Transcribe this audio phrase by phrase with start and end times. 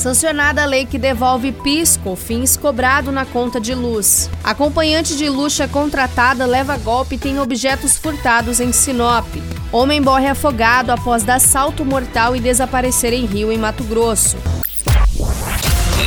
[0.00, 4.30] Sancionada a lei que devolve PIS, COFINS cobrado na conta de luz.
[4.42, 9.26] Acompanhante de luxo é contratada, leva golpe e tem objetos furtados em Sinop.
[9.70, 14.38] Homem morre afogado após dar salto mortal e desaparecer em Rio, em Mato Grosso.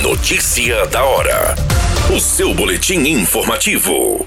[0.01, 1.53] Notícia da hora.
[2.09, 4.25] O seu boletim informativo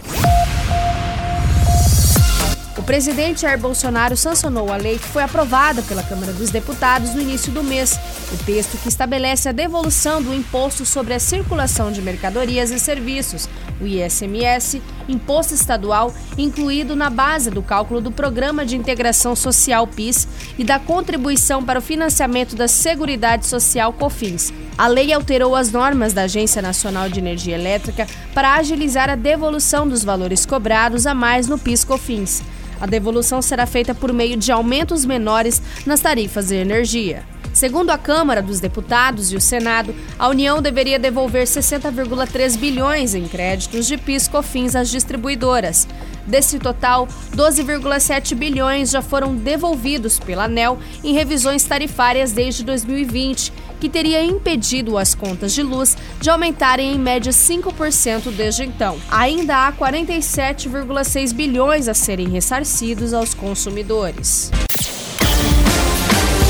[2.82, 7.50] presidente Jair Bolsonaro sancionou a lei que foi aprovada pela Câmara dos Deputados no início
[7.50, 7.98] do mês.
[8.30, 13.48] O texto que estabelece a devolução do imposto sobre a circulação de mercadorias e serviços,
[13.80, 20.28] o ISMS, imposto estadual, incluído na base do cálculo do Programa de Integração Social PIS
[20.58, 24.52] e da contribuição para o financiamento da Seguridade Social COFINS.
[24.76, 29.88] A lei alterou as normas da Agência Nacional de Energia Elétrica para agilizar a devolução
[29.88, 32.42] dos valores cobrados a mais no PIS/COFINS.
[32.80, 37.22] A devolução será feita por meio de aumentos menores nas tarifas de energia.
[37.56, 43.26] Segundo a Câmara dos Deputados e o Senado, a União deveria devolver 60,3 bilhões em
[43.26, 45.88] créditos de PIS/COFINS às distribuidoras.
[46.26, 53.88] Desse total, 12,7 bilhões já foram devolvidos pela ANEL em revisões tarifárias desde 2020, que
[53.88, 58.98] teria impedido as contas de luz de aumentarem em média 5% desde então.
[59.10, 64.50] Ainda há 47,6 bilhões a serem ressarcidos aos consumidores.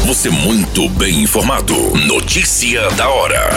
[0.07, 1.75] Você muito bem informado.
[2.07, 3.51] Notícia da hora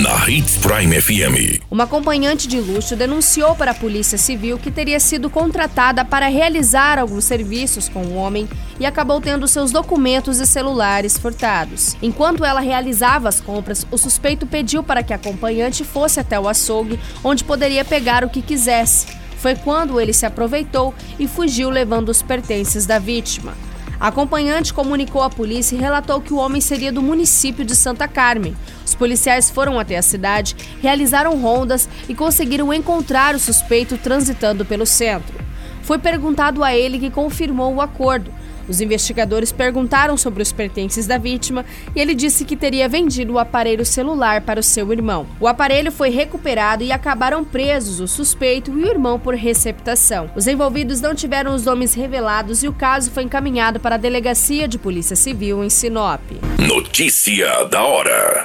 [0.00, 1.60] na Hits Prime FM.
[1.68, 6.96] Uma acompanhante de luxo denunciou para a Polícia Civil que teria sido contratada para realizar
[6.96, 11.96] alguns serviços com o um homem e acabou tendo seus documentos e celulares furtados.
[12.00, 16.48] Enquanto ela realizava as compras, o suspeito pediu para que a acompanhante fosse até o
[16.48, 19.08] açougue, onde poderia pegar o que quisesse.
[19.38, 23.54] Foi quando ele se aproveitou e fugiu levando os pertences da vítima.
[24.00, 28.08] A acompanhante comunicou à polícia e relatou que o homem seria do município de Santa
[28.08, 28.56] Carmen.
[28.82, 34.86] Os policiais foram até a cidade, realizaram rondas e conseguiram encontrar o suspeito transitando pelo
[34.86, 35.38] centro.
[35.82, 38.32] Foi perguntado a ele que confirmou o acordo.
[38.68, 43.38] Os investigadores perguntaram sobre os pertences da vítima e ele disse que teria vendido o
[43.38, 45.26] aparelho celular para o seu irmão.
[45.40, 50.30] O aparelho foi recuperado e acabaram presos o suspeito e o irmão por receptação.
[50.36, 54.68] Os envolvidos não tiveram os nomes revelados e o caso foi encaminhado para a Delegacia
[54.68, 56.20] de Polícia Civil em Sinop.
[56.58, 58.44] Notícia da hora.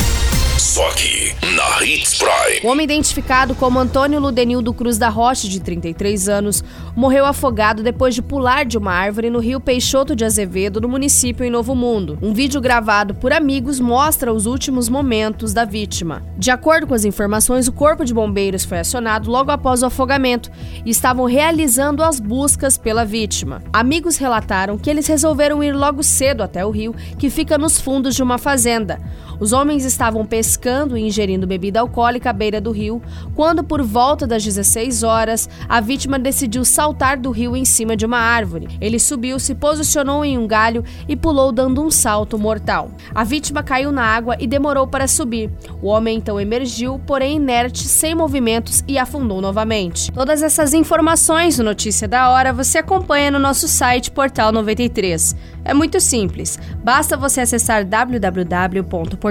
[0.71, 2.61] Só aqui, na Hits Prime.
[2.63, 6.63] O homem identificado como Antônio Ludenildo Cruz da Rocha, de 33 anos,
[6.95, 11.43] morreu afogado depois de pular de uma árvore no rio Peixoto de Azevedo, no município
[11.43, 12.17] em Novo Mundo.
[12.21, 16.23] Um vídeo gravado por amigos mostra os últimos momentos da vítima.
[16.37, 20.49] De acordo com as informações, o corpo de bombeiros foi acionado logo após o afogamento
[20.85, 23.61] e estavam realizando as buscas pela vítima.
[23.73, 28.15] Amigos relataram que eles resolveram ir logo cedo até o rio, que fica nos fundos
[28.15, 29.01] de uma fazenda.
[29.41, 33.01] Os homens estavam pescando e ingerindo bebida alcoólica à beira do rio,
[33.33, 38.05] quando, por volta das 16 horas, a vítima decidiu saltar do rio em cima de
[38.05, 38.67] uma árvore.
[38.79, 42.91] Ele subiu, se posicionou em um galho e pulou dando um salto mortal.
[43.15, 45.49] A vítima caiu na água e demorou para subir.
[45.81, 50.11] O homem então emergiu, porém inerte, sem movimentos e afundou novamente.
[50.11, 55.35] Todas essas informações no Notícia da Hora você acompanha no nosso site Portal 93.
[55.65, 59.30] É muito simples, basta você acessar www.portal